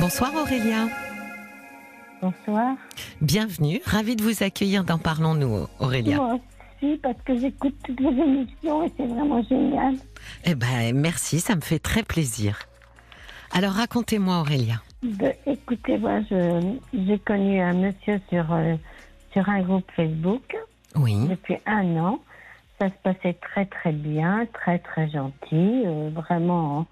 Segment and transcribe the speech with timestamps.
[0.00, 0.86] Bonsoir Aurélia.
[2.22, 2.76] Bonsoir.
[3.20, 6.16] Bienvenue, ravie de vous accueillir dans Parlons-nous Aurélia.
[6.16, 6.38] Moi
[6.80, 9.94] aussi, parce que j'écoute toutes vos émissions et c'est vraiment génial.
[10.44, 12.60] Eh ben merci, ça me fait très plaisir.
[13.52, 14.82] Alors racontez-moi Aurélia.
[15.02, 16.20] Ben, écoutez, moi,
[16.92, 18.74] j'ai connu un monsieur sur, euh,
[19.32, 20.56] sur un groupe Facebook
[20.96, 21.26] Oui.
[21.28, 22.18] depuis un an.
[22.80, 26.86] Ça se passait très très bien, très très gentil, euh, vraiment,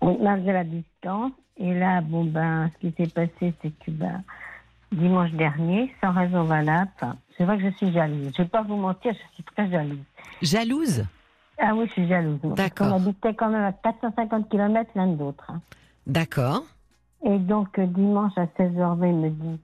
[0.00, 1.32] on malgré la distance.
[1.60, 4.22] Et là, bon ben, ce qui s'est passé, c'est que ben,
[4.92, 8.32] dimanche dernier, sans raison valable, enfin, c'est vrai que je suis jalouse.
[8.36, 9.98] Je vais pas vous mentir, je suis très jalouse.
[10.42, 11.04] Jalouse?
[11.58, 12.40] Ah oui, je suis jalouse.
[12.42, 12.88] D'accord.
[12.88, 15.44] qu'on habitait quand même à 450 km l'un de l'autre.
[15.48, 15.60] hein.
[16.06, 16.62] D'accord.
[17.22, 19.60] Et donc, euh, dimanche à 16h20, il me dit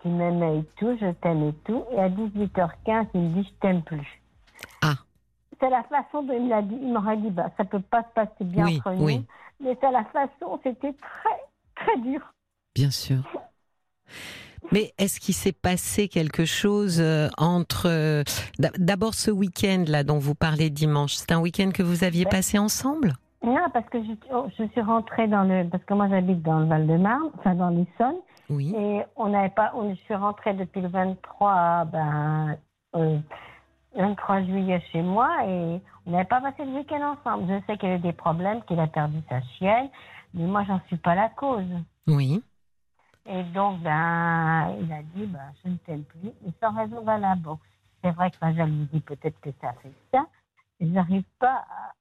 [0.00, 1.82] qu'il m'aimait et tout, je t'aime et tout.
[1.92, 4.20] Et à 18h15, il me dit je t'aime plus.
[4.82, 4.94] Ah.
[5.60, 6.78] C'est la façon dont il l'a dit.
[6.80, 9.04] Il m'aurait dit, bah, ça peut pas se passer bien Oui, entre nous.
[9.04, 9.26] oui.
[9.62, 11.36] Mais c'est la façon, c'était très,
[11.80, 12.20] très dur.
[12.74, 13.18] Bien sûr.
[14.72, 18.22] Mais est-ce qu'il s'est passé quelque chose euh, entre euh,
[18.58, 22.24] d'a- d'abord ce week-end là dont vous parlez dimanche C'est un week-end que vous aviez
[22.26, 23.14] passé ensemble?
[23.42, 25.66] Non, parce que je, oh, je suis rentrée dans le.
[25.68, 28.20] Parce que moi, j'habite dans le Val-de-Marne, enfin dans l'Essonne.
[28.50, 28.74] Oui.
[28.76, 32.56] Et on n'avait pas, on, je suis rentrée depuis le 23, ben,
[32.96, 33.18] euh,
[33.96, 37.46] 23 juillet chez moi et on n'avait pas passé le week-end ensemble.
[37.48, 39.88] Je sais qu'il y a eu des problèmes, qu'il a perdu sa chienne,
[40.34, 41.64] mais moi, j'en suis pas la cause.
[42.06, 42.42] Oui.
[43.26, 47.42] Et donc, ben, il a dit, ben, je ne t'aime plus, mais sans raison valable.
[47.42, 47.58] Bon,
[48.02, 50.26] c'est vrai que la jalousie, peut-être que ça fait ça,
[50.80, 51.92] mais j'arrive pas à,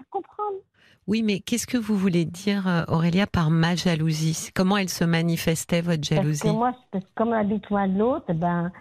[0.00, 0.58] à comprendre.
[1.06, 4.50] Oui, mais qu'est-ce que vous voulez dire, euh, Aurélia, par ma jalousie?
[4.54, 6.40] Comment elle se manifestait, votre Parce jalousie?
[6.42, 8.72] que moi, parce que comme on habite loin de l'autre, ben,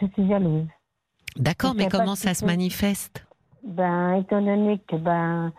[0.00, 0.66] je suis jalouse.
[1.36, 3.26] D'accord, mais comment ça se manifeste?
[3.64, 5.52] Ben, étant donné que ben,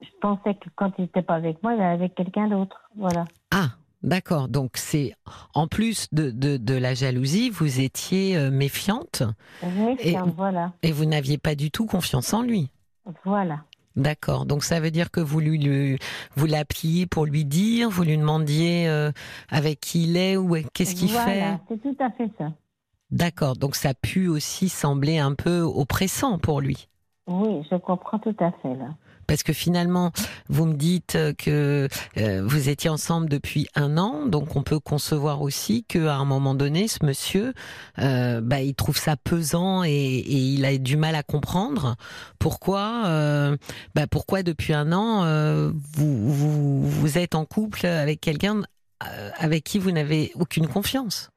[0.00, 2.88] je pensais que quand il n'était pas avec moi, il était avec quelqu'un d'autre.
[2.96, 3.26] Voilà.
[3.50, 3.70] Ah,
[4.02, 4.48] d'accord.
[4.48, 5.14] Donc c'est
[5.54, 9.22] en plus de, de, de la jalousie, vous étiez euh, méfiante
[9.62, 10.72] Méfiante, voilà.
[10.82, 12.70] et vous n'aviez pas du tout confiance en lui.
[13.24, 13.60] Voilà.
[13.96, 14.46] D'accord.
[14.46, 15.98] Donc ça veut dire que vous lui, lui-
[16.36, 19.10] vous l'appeliez pour lui dire, vous lui demandiez euh,
[19.48, 21.58] avec qui il est ou qu'est-ce qu'il voilà, fait?
[21.68, 22.52] c'est tout à fait ça.
[23.10, 23.56] D'accord.
[23.56, 26.86] Donc ça a pu aussi sembler un peu oppressant pour lui.
[27.26, 28.90] Oui, je comprends tout à fait, là.
[29.30, 30.10] Parce que finalement,
[30.48, 31.86] vous me dites que
[32.16, 36.52] euh, vous étiez ensemble depuis un an, donc on peut concevoir aussi qu'à un moment
[36.52, 37.54] donné, ce monsieur,
[38.00, 41.94] euh, bah, il trouve ça pesant et, il a du mal à comprendre
[42.40, 43.56] pourquoi, euh,
[43.94, 45.24] bah, pourquoi depuis un an
[45.94, 48.62] vous, êtes en couple avec quelqu'un
[49.38, 51.30] avec qui vous n'avez aucune confiance.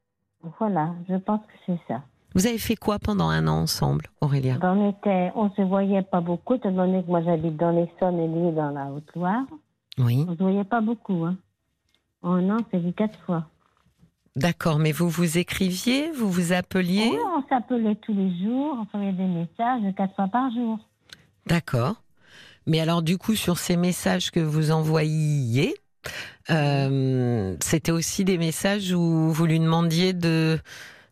[0.58, 2.02] Voilà, je pense que c'est ça.
[2.36, 4.58] Vous avez fait quoi pendant un an ensemble, Aurélia?
[4.64, 8.28] On était, on se voyait pas beaucoup, étant donné que moi j'habite dans l'Essonne et
[8.28, 9.44] lui dans la Haute-Loire.
[10.00, 11.36] Oui, On se voyait pas beaucoup, hein.
[12.24, 13.46] En un an, c'est vu quatre fois.
[14.36, 14.80] d'accord.
[14.80, 17.10] Mais vous vous écriviez, vous vous appeliez?
[17.12, 20.80] Oui, on s'appelait tous les jours, on s'envoyait des messages quatre fois par jour.
[21.46, 22.02] D'accord.
[22.66, 25.76] Mais alors du coup, sur ces messages que vous envoyiez,
[26.50, 30.58] euh, c'était aussi des messages où vous lui demandiez de,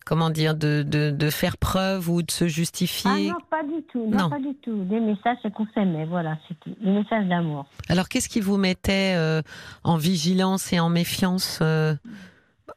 [0.06, 3.30] comment dire, de, de, de faire preuve ou de se Ah justifier.
[3.30, 4.30] non, pas du tout, non, Non.
[4.30, 4.84] pas du tout.
[4.86, 6.76] Des messages, c'est qu'on s'aimait, voilà, c'est tout.
[6.82, 7.66] Des messages d'amour.
[7.90, 9.42] alors qu'est-ce qui vous mettait euh,
[9.84, 11.96] en vigilance et en méfiance euh,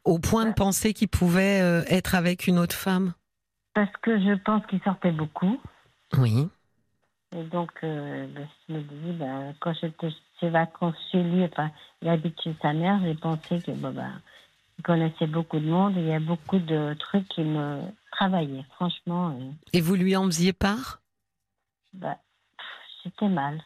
[0.03, 3.13] au point de penser qu'il pouvait euh, être avec une autre femme?
[3.73, 5.59] Parce que je pense qu'il sortait beaucoup.
[6.17, 6.47] Oui.
[7.35, 10.07] Et donc, euh, ben, je me dis, ben, quand j'étais
[10.39, 11.69] ses vacances chez lui, enfin,
[12.01, 14.11] il habite chez sa mère, j'ai pensé que, bon, ben,
[14.77, 17.81] il connaissait beaucoup de monde et il y a beaucoup de trucs qui me
[18.11, 18.65] travaillaient.
[18.75, 21.01] Franchement, euh, Et vous lui en faisiez part
[21.99, 22.17] pff,
[23.03, 23.61] j'étais mal.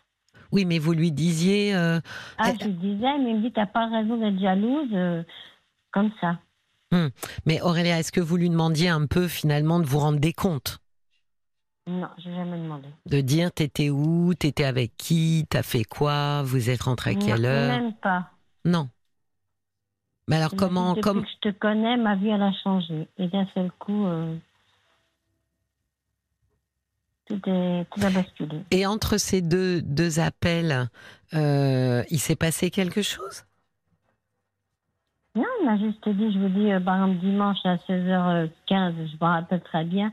[0.52, 1.76] Oui, mais vous lui disiez.
[1.76, 2.00] euh,
[2.38, 5.24] Ah, je lui disais, mais il me dit, t'as pas raison d'être jalouse, euh,
[5.92, 6.40] comme ça.
[7.46, 10.80] mais Aurélia, est-ce que vous lui demandiez un peu finalement de vous rendre des comptes?
[11.88, 12.88] Non, j'ai jamais demandé.
[13.08, 17.42] de dire t'étais où, t'étais avec qui, t'as fait quoi, vous êtes rentré à quelle
[17.42, 17.80] Non, heure?
[17.82, 18.30] Même pas.
[18.64, 18.90] Non.
[20.30, 23.08] Mais alors comment, Depuis comme que je te connais, ma vie, elle a changé.
[23.18, 24.36] Et d'un seul coup, euh,
[27.26, 28.60] tout, est, tout a basculé.
[28.70, 30.88] et entre ces deux deux appels,
[31.34, 33.44] euh, il s'est passé quelque chose?
[35.36, 39.16] Non, il m'a juste dit, je vous dis, euh, par exemple, dimanche à 16h15, je
[39.16, 40.12] me rappelle très bien,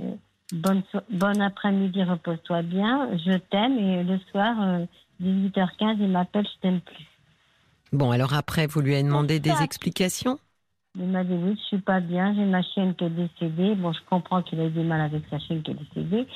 [0.00, 0.14] euh,
[0.52, 4.84] bonne, so- bon après-midi, repose-toi bien, je t'aime, et le soir, euh,
[5.20, 7.06] 18h15, il m'appelle, je t'aime plus.
[7.94, 10.38] Bon, alors après, vous lui avez demandé des explications?
[10.98, 13.76] Il m'a dit, oui, je suis pas bien, j'ai ma chienne qui est décédée.
[13.76, 16.26] Bon, je comprends qu'il a eu du mal avec sa chienne qui est décédée.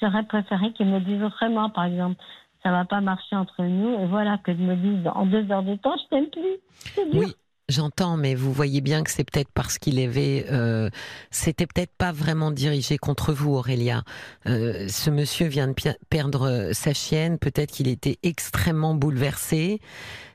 [0.00, 2.16] J'aurais préféré qu'il me dise autrement, par exemple.
[2.62, 4.00] ça va pas marcher entre nous.
[4.00, 7.08] Et voilà, que je me dise en deux heures de temps, je t'aime plus.
[7.12, 7.34] Oui,
[7.68, 10.88] J'entends, mais vous voyez bien que c'est peut-être parce qu'il avait, euh,
[11.32, 14.04] c'était peut-être pas vraiment dirigé contre vous, Aurélia.
[14.46, 15.74] Euh, ce monsieur vient de
[16.08, 19.80] perdre sa chienne, peut-être qu'il était extrêmement bouleversé.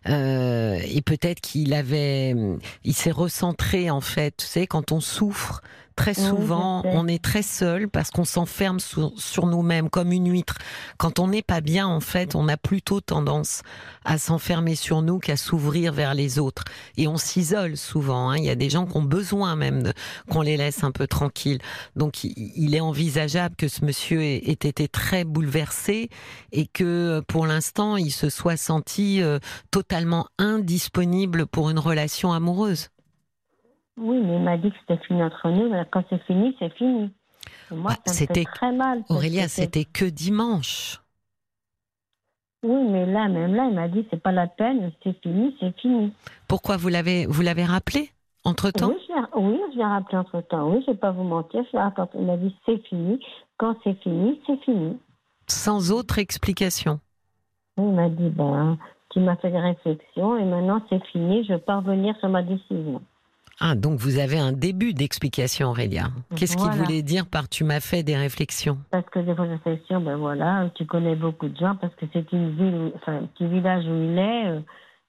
[0.10, 2.36] Euh, et peut-être qu'il avait,
[2.84, 4.36] il s'est recentré en fait.
[4.36, 5.62] Tu sais, quand on souffre,
[6.02, 10.58] très souvent, on est très seul parce qu'on s'enferme sur, sur nous-mêmes comme une huître.
[10.98, 13.62] Quand on n'est pas bien, en fait, on a plutôt tendance
[14.04, 16.64] à s'enfermer sur nous qu'à s'ouvrir vers les autres.
[16.98, 18.32] Et on s'isole souvent.
[18.32, 18.38] Hein.
[18.38, 19.94] Il y a des gens qui ont besoin même
[20.28, 21.60] qu'on les laisse un peu tranquilles.
[21.96, 26.10] Donc, il est envisageable que ce monsieur ait, été très bouleversé
[26.52, 29.38] et que, pour l'instant, il se soit senti euh,
[29.70, 32.90] totalement indisponible pour une relation amoureuse.
[34.02, 35.70] Oui, mais il m'a dit que c'était fini entre nous.
[35.70, 37.12] Mais quand c'est fini, c'est fini.
[37.70, 39.04] moi, bah, c'était très mal.
[39.10, 41.00] Aurélia, c'était que dimanche.
[42.64, 45.76] Oui, mais là, même là, il m'a dit c'est pas la peine, c'est fini, c'est
[45.80, 46.14] fini.
[46.48, 48.10] Pourquoi vous l'avez vous l'avez rappelé
[48.44, 48.90] entre temps
[49.36, 50.72] Oui, je l'ai rappelé entre temps.
[50.72, 52.22] Oui, je vais pas vous mentir, je rappelé.
[52.22, 53.20] Il m'a dit c'est fini.
[53.58, 54.98] Quand c'est fini, c'est fini.
[55.48, 57.00] Sans autre explication.
[57.78, 58.78] Il m'a dit ben
[59.12, 63.02] qui m'a fait des réflexions et maintenant c'est fini, je peux revenir sur ma décision.
[63.64, 66.06] Ah, donc vous avez un début d'explication, Aurélia.
[66.36, 70.18] Qu'est-ce qu'il voulait dire par tu m'as fait des réflexions Parce que des réflexions, ben
[70.18, 73.86] voilà, tu connais beaucoup de gens, parce que c'est une ville, enfin, un petit village
[73.86, 74.60] où il est, euh,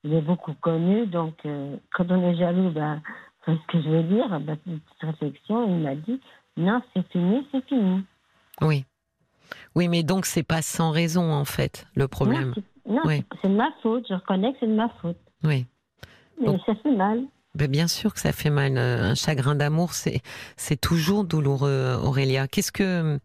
[0.04, 3.00] il est beaucoup connu, donc euh, quand on est jaloux, ben,
[3.46, 6.20] c'est ce que je veux dire, ben, cette réflexion, il m'a dit,
[6.58, 8.04] non, c'est fini, c'est fini.
[8.60, 8.84] Oui.
[9.75, 12.52] Oui, mais donc c'est pas sans raison, en fait, le problème.
[12.87, 13.00] Non,
[13.40, 14.04] c'est de ma faute.
[14.10, 15.16] Je reconnais que c'est de ma faute.
[15.43, 15.64] Oui.
[16.38, 17.22] Mais ça fait mal.
[17.54, 18.78] Ben bien sûr que ça fait mal.
[18.78, 20.22] Euh, un chagrin d'amour, c'est
[20.56, 22.49] c'est toujours douloureux, Aurélia.
[22.49, 23.19] Qu'est-ce que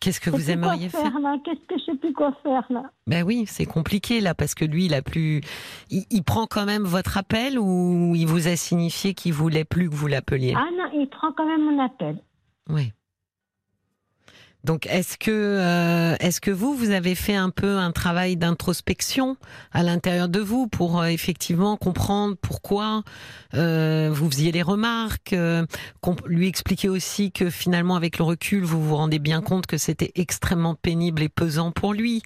[0.00, 1.12] qu'est-ce que vous aimeriez faire,
[1.44, 4.64] Qu'est-ce que je sais plus quoi faire là Ben oui, c'est compliqué là parce que
[4.64, 5.40] lui, il a plus.
[5.90, 9.88] Il, il, prend quand même votre appel ou il vous a signifié qu'il voulait plus
[9.88, 10.54] que vous l'appeliez?
[10.56, 12.18] Ah non, il prend quand même mon appel.
[12.68, 12.92] Oui.
[14.62, 19.36] Donc, est-ce que, euh, est-ce que vous, vous avez fait un peu un travail d'introspection
[19.72, 23.02] à l'intérieur de vous pour euh, effectivement comprendre pourquoi
[23.54, 25.34] euh, vous faisiez les remarques,
[26.26, 30.12] lui expliquer aussi que finalement, avec le recul, vous vous rendez bien compte que c'était
[30.14, 32.22] extrêmement pénible et pesant pour lui?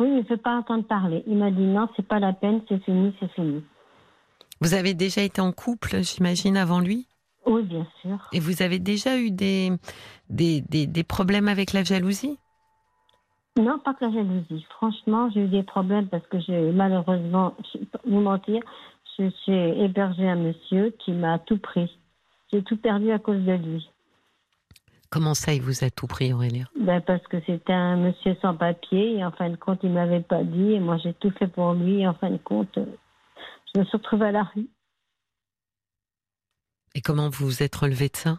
[0.00, 1.22] Oui, il ne veut pas entendre parler.
[1.26, 3.62] Il m'a dit non, c'est pas la peine, c'est fini, c'est fini.
[4.60, 7.06] Vous avez déjà été en couple, j'imagine, avant lui?
[7.46, 8.18] Oui, bien sûr.
[8.32, 9.70] Et vous avez déjà eu des,
[10.30, 12.38] des, des, problèmes avec la jalousie?
[13.56, 14.66] Non, pas que la jalousie.
[14.70, 18.62] Franchement, j'ai eu des problèmes parce que j'ai malheureusement, je vais vous mentir,
[19.16, 21.90] suis hébergé un monsieur qui m'a tout pris.
[22.52, 23.88] J'ai tout perdu à cause de lui.
[25.10, 28.56] Comment ça, il vous a tout pris, Aurélia ben Parce que c'était un monsieur sans
[28.56, 31.30] papier et en fin de compte, il ne m'avait pas dit et moi j'ai tout
[31.38, 34.66] fait pour lui et en fin de compte, je me suis retrouvée à la rue.
[36.94, 38.38] Et comment vous vous êtes relevé de ça?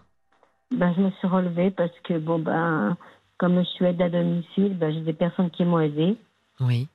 [0.72, 2.98] Ben, Je me suis relevée parce que, bon, ben,
[3.38, 6.18] comme je suis aide à domicile, ben, j'ai des personnes qui m'ont aidée.
[6.62, 6.88] Oui.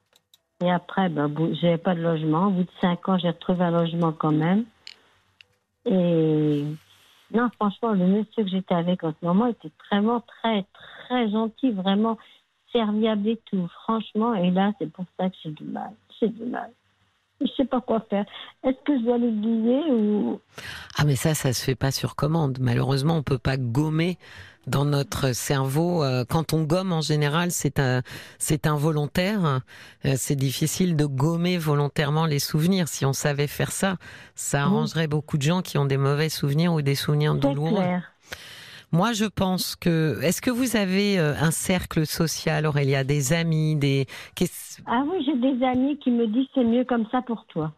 [0.63, 2.47] Et après, ben, j'avais pas de logement.
[2.47, 4.65] Au bout de cinq ans, j'ai retrouvé un logement quand même.
[5.85, 6.65] Et
[7.33, 10.65] non, franchement, le monsieur que j'étais avec en ce moment était vraiment très,
[11.09, 12.19] très gentil, vraiment
[12.73, 13.69] serviable et tout.
[13.85, 15.93] Franchement, et là, c'est pour ça que j'ai du mal.
[16.21, 16.71] J'ai du mal
[17.41, 18.25] je sais pas quoi faire.
[18.65, 20.41] Est-ce que je dois l'aiguiller ou?
[20.97, 22.59] Ah mais ça, ça se fait pas sur commande.
[22.61, 24.19] Malheureusement, on peut pas gommer
[24.67, 26.05] dans notre cerveau.
[26.05, 28.03] Euh, quand on gomme en général, c'est un,
[28.39, 29.63] c'est involontaire.
[30.05, 32.89] Euh, c'est difficile de gommer volontairement les souvenirs.
[32.89, 33.97] Si on savait faire ça,
[34.35, 37.77] ça arrangerait beaucoup de gens qui ont des mauvais souvenirs ou des souvenirs douloureux.
[37.77, 38.13] Clair.
[38.93, 40.21] Moi, je pense que.
[40.23, 44.07] Est-ce que vous avez euh, un cercle social, Aurélia, des amis, des.
[44.87, 47.73] Ah oui, j'ai des amis qui me disent c'est mieux comme ça pour toi.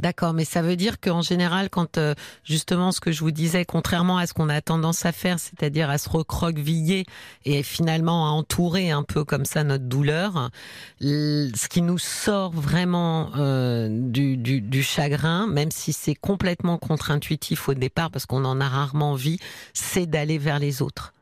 [0.00, 3.66] D'accord, mais ça veut dire qu'en général, quand euh, justement ce que je vous disais,
[3.66, 7.04] contrairement à ce qu'on a tendance à faire, c'est-à-dire à se recroqueviller
[7.44, 10.48] et finalement à entourer un peu comme ça notre douleur,
[11.02, 17.68] ce qui nous sort vraiment euh, du, du, du, chagrin, même si c'est complètement contre-intuitif
[17.68, 19.38] au départ parce qu'on en a rarement envie,
[19.74, 21.12] c'est d'aller vers les autres.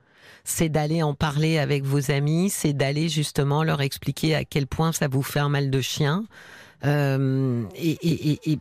[0.44, 4.92] C'est d'aller en parler avec vos amis, c'est d'aller justement leur expliquer à quel point
[4.92, 6.24] ça vous fait un mal de chien,
[6.84, 8.58] euh, et, et,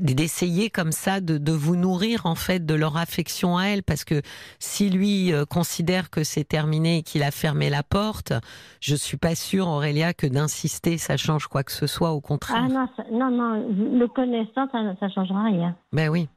[0.00, 3.82] d'essayer comme ça de, vous nourrir en fait de leur affection à elle.
[3.82, 4.22] Parce que
[4.58, 8.32] si lui euh, considère que c'est terminé et qu'il a fermé la porte
[8.80, 12.10] je suis pas sûre Aurélia que d'insister ça change quoi que ce soit.
[12.10, 12.66] Au contraire.
[12.66, 15.76] Ah non non non le connaissant ça, ça changera rien.
[15.92, 16.28] Ben oui.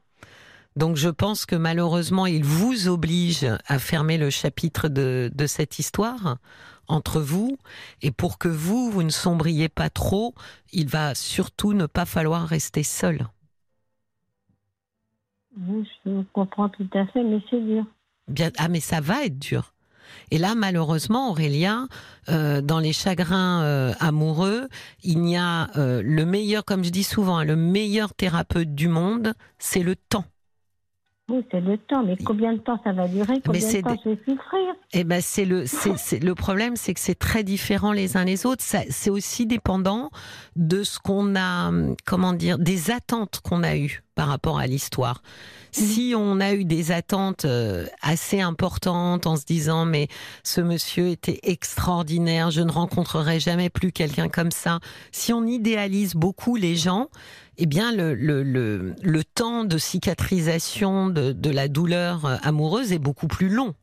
[0.76, 5.78] Donc je pense que malheureusement, il vous oblige à fermer le chapitre de, de cette
[5.78, 6.38] histoire
[6.88, 7.58] entre vous.
[8.02, 10.34] Et pour que vous, vous ne sombriez pas trop,
[10.72, 13.26] il va surtout ne pas falloir rester seul.
[15.56, 17.84] Oui, je comprends tout à fait, mais c'est dur.
[18.28, 19.74] Bien, ah, mais ça va être dur.
[20.30, 21.88] Et là, malheureusement, Aurélien,
[22.28, 24.68] euh, dans les chagrins euh, amoureux,
[25.02, 28.88] il y a euh, le meilleur, comme je dis souvent, hein, le meilleur thérapeute du
[28.88, 30.24] monde, c'est le temps.
[31.30, 33.40] Oui, c'est le temps, mais combien de temps ça va durer?
[33.44, 34.74] Combien de temps je vais souffrir?
[34.92, 38.44] Eh ben, c'est le, c'est, le problème, c'est que c'est très différent les uns les
[38.44, 38.62] autres.
[38.62, 40.10] c'est aussi dépendant
[40.54, 41.72] de ce qu'on a,
[42.04, 45.22] comment dire, des attentes qu'on a eues par rapport à l'histoire.
[45.72, 50.08] Si on a eu des attentes euh, assez importantes en se disant mais
[50.44, 54.78] ce monsieur était extraordinaire, je ne rencontrerai jamais plus quelqu'un comme ça.
[55.10, 57.08] Si on idéalise beaucoup les gens,
[57.58, 62.92] eh bien le, le, le, le temps de cicatrisation de, de la douleur euh, amoureuse
[62.92, 63.74] est beaucoup plus long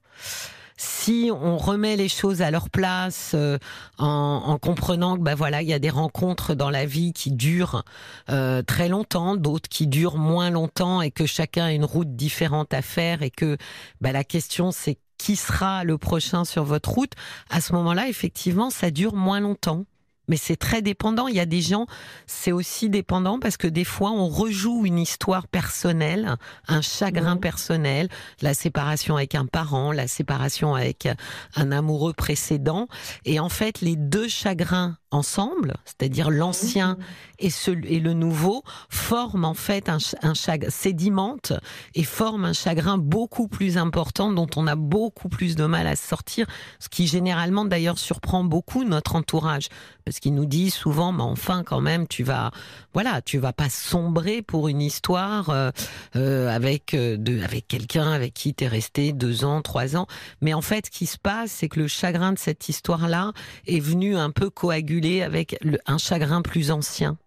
[0.81, 3.59] si on remet les choses à leur place euh,
[4.00, 7.83] en, comprenant que bah voilà il y a des rencontres dans la vie qui durent
[8.29, 12.73] euh, très longtemps, d'autres qui durent moins longtemps et que chacun a une route différente
[12.73, 13.57] à faire et que
[14.01, 17.13] bah, la question c'est qui sera le prochain sur votre route.
[17.51, 19.85] À ce moment-là, effectivement, ça dure moins longtemps
[20.28, 21.28] mais c'est très dépendant.
[21.28, 21.88] Il y a des gens,
[22.25, 26.38] c'est aussi dépendant parce que des fois, on rejoue une histoire personnelle,
[26.68, 28.10] un chagrin personnel,
[28.42, 31.08] la séparation avec un parent, la séparation avec
[31.56, 32.88] un amoureux précédent.
[33.25, 36.98] Et en fait, les deux chagrins ensemble, c'est-à-dire l'ancien
[37.38, 41.53] et, ce, et le nouveau, forment en fait un, un chagrin, sédimente
[41.96, 45.96] et forment un chagrin beaucoup plus important dont on a beaucoup plus de mal à
[45.96, 46.48] sortir,
[46.80, 49.68] ce qui généralement d'ailleurs surprend beaucoup notre entourage,
[50.06, 52.51] parce qu'il nous dit souvent, mais enfin quand même, tu vas,
[52.94, 55.72] voilà, tu vas pas sombrer pour une histoire euh,
[56.15, 60.08] euh avec euh, de, avec quelqu'un avec qui tu es resté deux ans, trois ans,
[60.41, 63.34] mais en fait, ce qui se passe, c'est que le chagrin de cette histoire-là
[63.68, 67.17] est venu un peu coaguler avec un chagrin plus ancien.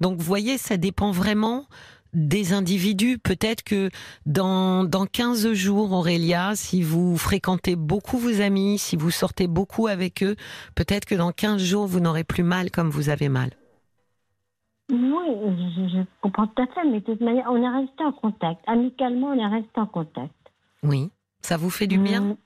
[0.00, 1.66] Donc vous voyez, ça dépend vraiment
[2.14, 3.18] des individus.
[3.18, 3.90] Peut-être que
[4.26, 9.86] dans, dans 15 jours, Aurélia, si vous fréquentez beaucoup vos amis, si vous sortez beaucoup
[9.88, 10.36] avec eux,
[10.74, 13.50] peut-être que dans 15 jours, vous n'aurez plus mal comme vous avez mal.
[14.90, 18.60] Oui, je, comprends tout à fait, mais de toute manière, on est resté en contact.
[18.66, 20.34] Amicalement, on est resté en contact.
[20.82, 22.20] Oui, ça vous fait du bien?
[22.20, 22.36] mm.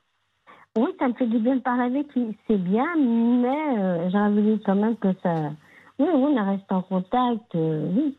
[0.79, 4.31] Oui, ça me fait du bien de parler avec lui, c'est bien, mais euh, j'aurais
[4.31, 5.51] voulu quand même que ça.
[5.99, 8.17] Oui, on reste en contact, euh, oui.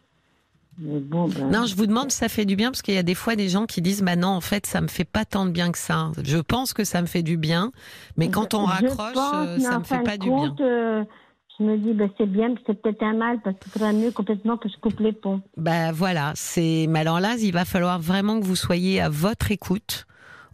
[0.78, 1.50] Bon, ben...
[1.50, 3.38] Non, je vous demande si ça fait du bien parce qu'il y a des fois
[3.38, 5.72] des gens qui disent bah non en fait ça me fait pas tant de bien
[5.72, 6.12] que ça.
[6.24, 7.72] Je pense que ça me fait du bien,
[8.16, 10.56] mais quand on raccroche euh, ça me fait pas du bien.
[10.58, 14.58] je me dis bah, c'est bien, c'est peut-être un mal parce qu'il faudrait mieux complètement
[14.58, 15.42] que je coupe les ponts.
[15.58, 16.88] Bah voilà, c'est.
[16.90, 20.06] Mais alors là, il va falloir vraiment que vous soyez à votre écoute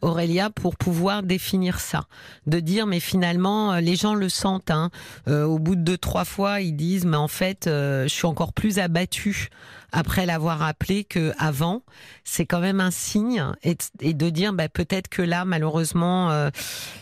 [0.02, 2.06] Aurélia, pour pouvoir définir ça.
[2.48, 4.72] De dire, mais finalement, euh, les gens le sentent.
[4.72, 4.92] Hein.
[5.28, 8.26] Euh, au bout de deux, trois fois, ils disent, mais en fait, euh, je suis
[8.26, 9.50] encore plus abattue
[9.92, 11.84] après l'avoir appelé que avant.
[12.24, 16.50] C'est quand même un signe et, de dire, bah, peut-être que là, malheureusement,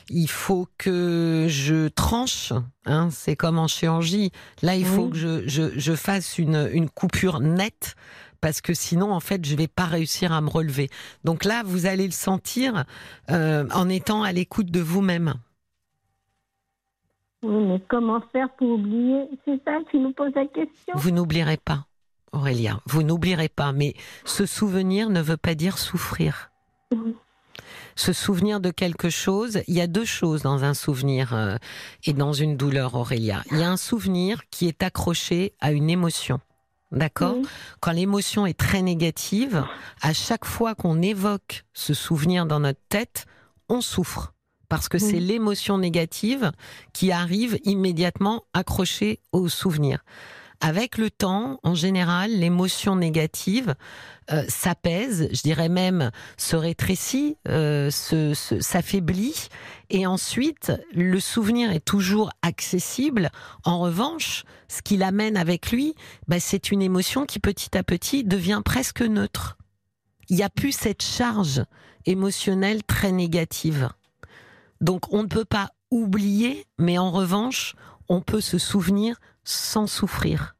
[0.09, 2.53] il faut que je tranche.
[2.85, 3.09] Hein.
[3.11, 4.31] C'est comme en chirurgie.
[4.61, 7.95] Là, il faut que je, je, fasse une, une coupure nette
[8.43, 10.89] parce que sinon, en fait, je vais pas réussir à me relever.
[11.23, 12.83] Donc là, vous allez le sentir
[13.31, 15.35] euh, en étant à l'écoute de vous-même.
[17.41, 19.29] Oui, mais comment faire pour oublier?
[19.45, 20.93] C'est ça qui nous pose la question.
[20.93, 21.85] Vous n'oublierez pas,
[22.33, 22.81] Aurélia.
[22.85, 23.71] Vous n'oublierez pas.
[23.71, 23.93] Mais
[24.25, 26.51] ce souvenir ne veut pas dire souffrir.
[27.95, 31.55] Se souvenir de quelque chose, il y a deux choses dans un souvenir euh,
[32.03, 33.41] et dans une douleur, Aurélia.
[33.51, 36.41] Il y a un souvenir qui est accroché à une émotion.
[36.93, 37.37] D'accord
[37.79, 39.65] Quand l'émotion est très négative,
[40.01, 43.25] à chaque fois qu'on évoque ce souvenir dans notre tête,
[43.67, 44.33] on souffre.
[44.69, 46.51] Parce que c'est l'émotion négative
[46.93, 50.03] qui arrive immédiatement accrochée au souvenir.
[50.61, 53.75] Avec le temps, en général, l'émotion négative
[54.31, 59.49] euh, s'apaise, je dirais même se rétrécit, euh, s'affaiblit,
[59.89, 63.29] et ensuite le souvenir est toujours accessible.
[63.65, 65.95] En revanche, ce qui l'amène avec lui,
[66.27, 69.57] bah, c'est une émotion qui petit à petit devient presque neutre.
[70.29, 71.63] Il n'y a plus cette charge
[72.05, 73.89] émotionnelle très négative.
[74.79, 77.75] Donc on ne peut pas oublier, mais en revanche,
[78.09, 80.55] on peut se souvenir sans souffrir.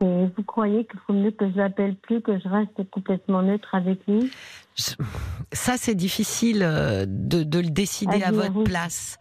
[0.00, 3.74] Et vous croyez qu'il faut mieux que je l'appelle plus, que je reste complètement neutre
[3.74, 4.30] avec lui?
[5.52, 9.16] Ça, c'est difficile euh, de, le décider à, votre place.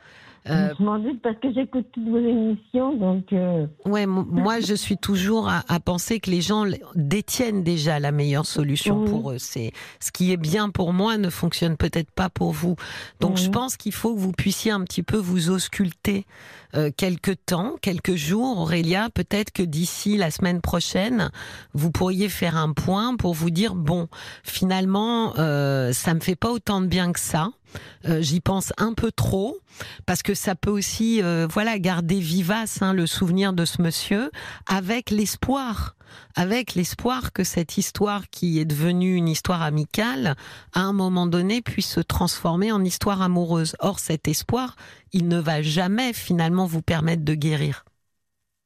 [0.49, 3.33] Euh, je m'en doute parce que j'écoute toutes vos émissions, donc.
[3.33, 3.65] Euh...
[3.85, 8.45] Ouais, moi je suis toujours à, à, penser que les gens détiennent déjà la meilleure
[8.45, 9.37] solution pour eux.
[9.39, 12.75] C'est ce qui est bien pour moi ne fonctionne peut-être pas pour vous.
[13.19, 16.25] Donc je pense qu'il faut que vous puissiez un petit peu vous ausculter
[16.75, 19.09] euh, quelques temps, quelques jours, Aurélia.
[19.09, 21.31] Peut-être que d'ici la semaine prochaine,
[21.73, 24.07] vous pourriez faire un point pour vous dire bon,
[24.43, 27.49] finalement, euh, ça me fait pas autant de bien que ça.
[28.07, 29.57] Euh, j'y pense un peu trop
[30.05, 34.31] parce que ça peut aussi, euh, voilà, garder vivace hein, le souvenir de ce monsieur
[34.67, 35.95] avec l'espoir,
[36.35, 40.35] avec l'espoir que cette histoire qui est devenue une histoire amicale,
[40.73, 43.75] à un moment donné, puisse se transformer en histoire amoureuse.
[43.79, 44.75] Or, cet espoir,
[45.13, 47.85] il ne va jamais finalement vous permettre de guérir.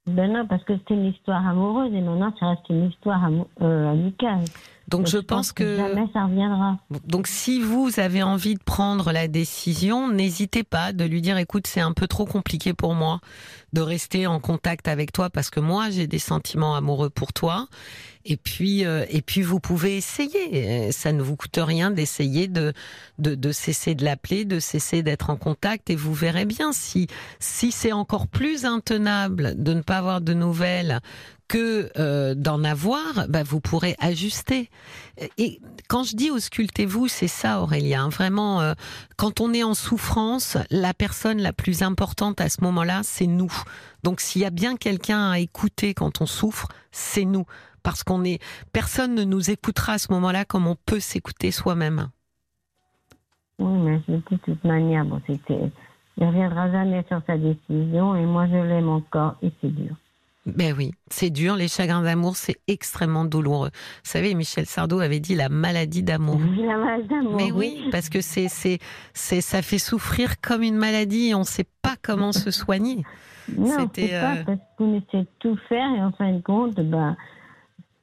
[0.07, 3.29] Ben non, parce que c'était une histoire amoureuse et maintenant ça reste une histoire
[3.61, 4.45] euh, amicale.
[4.89, 6.77] Donc je, pense, que, jamais ça reviendra.
[7.05, 11.67] Donc si vous avez envie de prendre la décision, n'hésitez pas de lui dire écoute,
[11.67, 13.19] c'est un peu trop compliqué pour moi
[13.71, 17.67] de rester en contact avec toi parce que moi j'ai des sentiments amoureux pour toi
[18.25, 22.73] et puis euh, et puis vous pouvez essayer, ça ne vous coûte rien d'essayer de,
[23.17, 27.07] de de cesser de l'appeler, de cesser d'être en contact et vous verrez bien si
[27.39, 31.01] si c'est encore plus intenable de ne pas avoir de nouvelles
[31.49, 34.69] que euh, d'en avoir, bah, vous pourrez ajuster.
[35.37, 35.59] Et
[35.89, 38.05] quand je dis auscultez-vous, c'est ça, Aurélien.
[38.05, 38.09] Hein.
[38.09, 38.73] Vraiment, euh,
[39.17, 43.51] quand on est en souffrance, la personne la plus importante à ce moment-là, c'est nous.
[44.03, 47.45] Donc, s'il y a bien quelqu'un à écouter quand on souffre, c'est nous,
[47.83, 48.41] parce qu'on est.
[48.73, 52.09] Personne ne nous écoutera à ce moment-là comme on peut s'écouter soi-même.
[53.59, 55.71] Oui, mais de toute manière, bon, c'était.
[56.17, 59.95] Il ne reviendra jamais sur sa décision, et moi, je l'aime encore, et c'est dur.
[60.45, 61.55] Ben oui, c'est dur.
[61.55, 63.69] Les chagrins d'amour, c'est extrêmement douloureux.
[63.73, 66.39] Vous savez, Michel Sardou avait dit la maladie d'amour.
[66.57, 67.35] La maladie d'amour.
[67.35, 68.79] Mais oui, parce que c'est, c'est,
[69.13, 73.03] c'est, ça fait souffrir comme une maladie et on ne sait pas comment se soigner.
[73.57, 76.75] Non, c'est pas euh, parce qu'on essaie de tout faire et en fin de compte,
[76.75, 77.17] ben,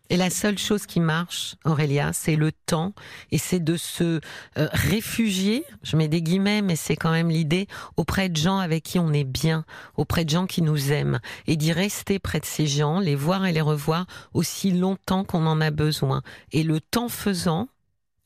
[0.08, 2.92] et la seule chose qui marche, Aurélia, c'est le temps
[3.32, 4.20] et c'est de se
[4.58, 8.84] euh, réfugier, je mets des guillemets, mais c'est quand même l'idée, auprès de gens avec
[8.84, 9.64] qui on est bien,
[9.96, 13.46] auprès de gens qui nous aiment et d'y rester près de ces gens, les voir
[13.46, 16.22] et les revoir aussi longtemps qu'on en a besoin.
[16.52, 17.68] Et le temps faisant,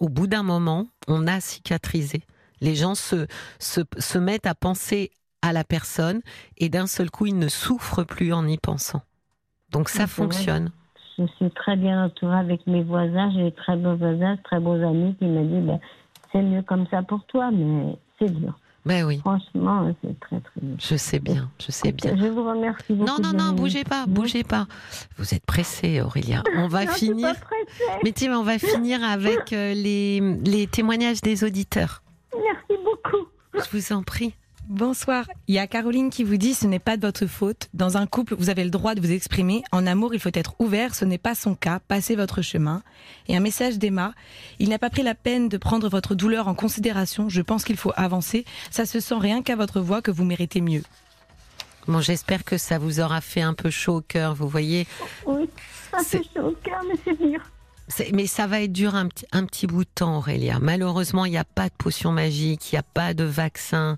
[0.00, 2.22] au bout d'un moment, on a cicatrisé.
[2.61, 3.26] Les gens se,
[3.59, 6.20] se, se mettent à penser à la personne
[6.59, 9.02] et d'un seul coup, ils ne souffrent plus en y pensant.
[9.70, 10.72] Donc ça fonctionne
[11.26, 13.30] je suis très bien entourée avec mes voisins.
[13.35, 15.80] J'ai très beaux voisins, très beaux amis qui m'ont dit ben,
[16.33, 18.54] c'est mieux comme ça pour toi, mais c'est dur.
[18.87, 19.18] Ben oui.
[19.18, 20.76] Franchement, c'est très très dur.
[20.78, 22.16] Je sais bien, je sais bien.
[22.16, 23.11] Je vous remercie beaucoup.
[23.11, 24.66] Non, non, non, bougez pas, bougez pas.
[25.18, 26.42] Vous êtes pressée, Aurélia.
[26.56, 27.35] On va finir.
[28.02, 32.02] Mais tiens, on va finir avec euh, les, les témoignages des auditeurs.
[32.35, 33.26] Merci beaucoup.
[33.54, 34.35] Je vous en prie.
[34.70, 35.24] Bonsoir.
[35.48, 37.68] Il y a Caroline qui vous dit ce n'est pas de votre faute.
[37.74, 39.64] Dans un couple, vous avez le droit de vous exprimer.
[39.72, 40.94] En amour, il faut être ouvert.
[40.94, 41.80] Ce n'est pas son cas.
[41.88, 42.85] Passez votre chemin.
[43.26, 44.14] Et un message d'Emma.
[44.61, 47.28] Il n'a pas pris la peine de prendre votre douleur en considération.
[47.28, 48.44] Je pense qu'il faut avancer.
[48.70, 50.85] Ça se sent rien qu'à votre voix que vous méritez mieux.
[51.88, 54.37] Bon, j'espère que ça vous aura fait un peu chaud au cœur.
[54.37, 54.87] Vous voyez.
[55.26, 55.50] Oui,
[55.92, 57.40] un peu chaud au cœur, mais c'est dur.
[58.12, 60.59] Mais ça va être dur un petit, bout de temps, Aurélia.
[60.61, 63.96] Malheureusement, il n'y a pas de potion magique, il n'y a pas de vaccin,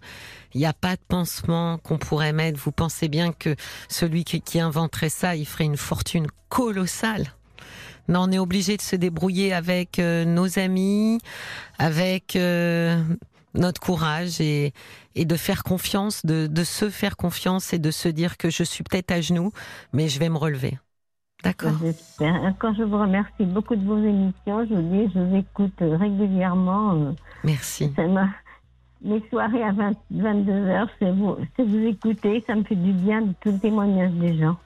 [0.54, 2.58] il n'y a pas de pansement qu'on pourrait mettre.
[2.58, 3.54] Vous pensez bien que
[3.88, 7.34] celui qui, inventerait ça, il ferait une fortune colossale.
[8.08, 11.20] Non, on est obligé de se débrouiller avec euh, nos amis,
[11.78, 13.00] avec euh,
[13.54, 14.72] notre courage et,
[15.14, 18.64] et de faire confiance, de, de se faire confiance et de se dire que je
[18.64, 19.52] suis peut-être à genoux,
[19.92, 20.78] mais je vais me relever.
[21.42, 21.72] D'accord.
[22.58, 24.66] Quand je vous remercie beaucoup de vos émissions.
[24.68, 26.94] Je vous dis, je vous écoute régulièrement.
[26.94, 27.12] Euh,
[27.44, 27.92] Merci.
[27.96, 28.06] Ça
[29.04, 32.42] mes soirées à 22h, c'est vous, vous écouter.
[32.46, 34.56] Ça me fait du bien de tout le témoignage des gens.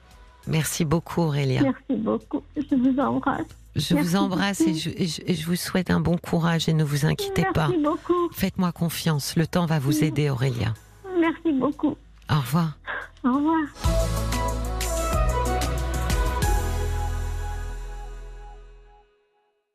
[0.45, 1.61] Merci beaucoup, Aurélia.
[1.61, 2.43] Merci beaucoup.
[2.55, 3.47] Je vous embrasse.
[3.75, 7.45] Je vous embrasse et je, je, vous souhaite un bon courage et ne vous inquiétez
[7.53, 7.67] pas.
[7.67, 8.29] Merci beaucoup.
[8.31, 9.35] Faites-moi confiance.
[9.35, 10.73] Le temps va vous aider, Aurélia.
[11.19, 11.95] Merci beaucoup.
[12.29, 12.77] Au revoir.
[13.23, 14.36] Au revoir.